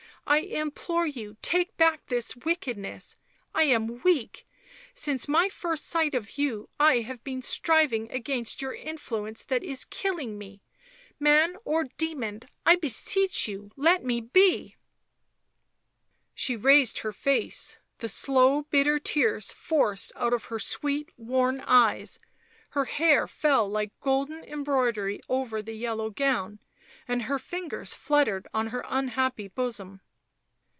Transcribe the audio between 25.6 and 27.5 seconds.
the yellow gown, and her